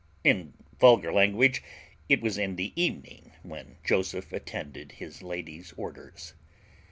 In 0.23 0.55
vulgar 0.79 1.13
language, 1.13 1.61
it 2.09 2.21
was 2.21 2.39
in 2.39 2.55
the 2.55 2.73
evening 2.75 3.33
when 3.43 3.77
Joseph 3.83 4.33
attended 4.33 4.93
his 4.93 5.21
lady's 5.21 5.73
orders. 5.73 6.33